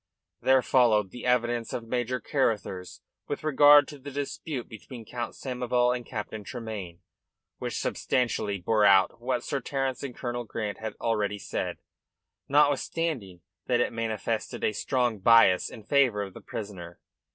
[0.41, 5.95] There followed the evidence of Major Carruthers with regard to the dispute between Count Samoval
[5.95, 7.01] and Captain Tremayne,
[7.59, 11.77] which substantially bore out what Sir Terence and Colonel Grant had already said,
[12.49, 16.99] notwithstanding that it manifested a strong bias in favour of the prisoner.